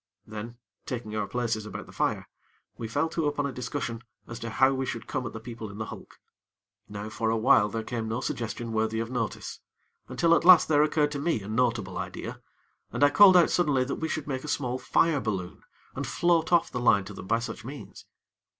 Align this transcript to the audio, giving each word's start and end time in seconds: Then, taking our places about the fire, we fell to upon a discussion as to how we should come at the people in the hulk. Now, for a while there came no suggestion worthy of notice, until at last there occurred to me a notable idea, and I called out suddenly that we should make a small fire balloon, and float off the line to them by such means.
Then, 0.25 0.57
taking 0.87 1.15
our 1.15 1.27
places 1.27 1.67
about 1.67 1.85
the 1.85 1.91
fire, 1.91 2.27
we 2.75 2.87
fell 2.87 3.07
to 3.09 3.27
upon 3.27 3.45
a 3.45 3.51
discussion 3.51 4.01
as 4.25 4.39
to 4.39 4.49
how 4.49 4.73
we 4.73 4.83
should 4.87 5.05
come 5.05 5.27
at 5.27 5.33
the 5.33 5.39
people 5.39 5.69
in 5.69 5.77
the 5.77 5.85
hulk. 5.85 6.19
Now, 6.89 7.07
for 7.11 7.29
a 7.29 7.37
while 7.37 7.69
there 7.69 7.83
came 7.83 8.07
no 8.07 8.19
suggestion 8.19 8.71
worthy 8.71 8.99
of 8.99 9.11
notice, 9.11 9.59
until 10.07 10.33
at 10.33 10.43
last 10.43 10.67
there 10.67 10.81
occurred 10.81 11.11
to 11.11 11.19
me 11.19 11.43
a 11.43 11.47
notable 11.47 11.99
idea, 11.99 12.41
and 12.91 13.03
I 13.03 13.11
called 13.11 13.37
out 13.37 13.51
suddenly 13.51 13.83
that 13.83 13.97
we 14.01 14.07
should 14.09 14.25
make 14.27 14.43
a 14.43 14.47
small 14.47 14.79
fire 14.79 15.19
balloon, 15.19 15.61
and 15.93 16.07
float 16.07 16.51
off 16.51 16.71
the 16.71 16.79
line 16.79 17.05
to 17.05 17.13
them 17.13 17.27
by 17.27 17.37
such 17.37 17.63
means. 17.63 18.05